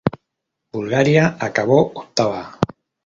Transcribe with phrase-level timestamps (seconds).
[0.77, 2.43] Bulgaria acabó octava.